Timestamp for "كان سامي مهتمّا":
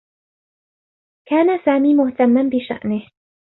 1.27-2.49